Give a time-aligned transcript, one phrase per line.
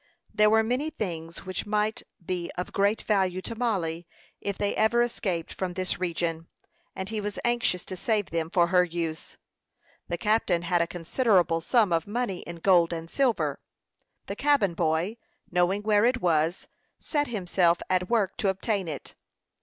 [0.33, 4.07] There were many things which might be of great value to Mollie,
[4.39, 6.47] if they ever escaped from this region,
[6.95, 9.37] and he was anxious to save them for her use.
[10.07, 13.59] The captain had a considerable sum of money in gold and silver.
[14.25, 15.17] The cabin boy,
[15.51, 16.67] knowing where it was,
[16.99, 19.13] set himself at work to obtain it.